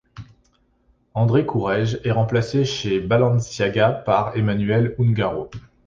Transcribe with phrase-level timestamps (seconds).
[1.13, 5.51] André Courrèges est remplacé chez Balenciaga par Emmanuel Ungaro.